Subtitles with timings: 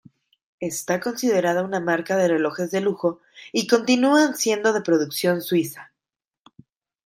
[0.59, 3.19] Está considerada una marca de relojes de lujo
[3.53, 5.93] y continúan siendo de producción suiza.